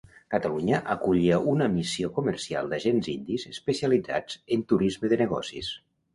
Catalunya 0.33 0.77
acollia 0.93 1.37
una 1.51 1.67
missió 1.73 2.09
comercial 2.15 2.71
d'agents 2.73 3.11
indis 3.15 3.47
especialitzats 3.51 4.41
en 4.59 4.67
turisme 4.75 5.15
de 5.15 5.23
negocis. 5.25 5.73